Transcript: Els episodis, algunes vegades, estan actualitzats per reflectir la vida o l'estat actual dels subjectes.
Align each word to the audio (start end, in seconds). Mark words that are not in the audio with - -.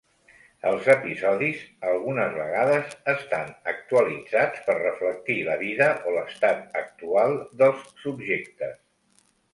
Els 0.69 0.85
episodis, 0.93 1.59
algunes 1.89 2.33
vegades, 2.37 2.95
estan 3.13 3.53
actualitzats 3.73 4.65
per 4.69 4.77
reflectir 4.79 5.37
la 5.51 5.59
vida 5.61 5.91
o 6.09 6.15
l'estat 6.17 6.67
actual 6.85 7.37
dels 7.63 7.85
subjectes. 8.07 8.79